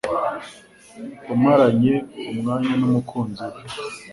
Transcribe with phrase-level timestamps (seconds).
[1.33, 1.93] umaranye
[2.31, 3.61] umwanya n'umukunzi wawe